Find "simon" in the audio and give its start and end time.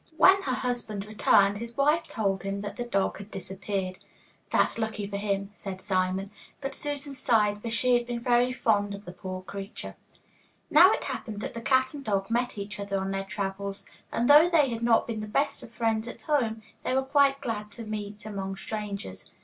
5.79-6.31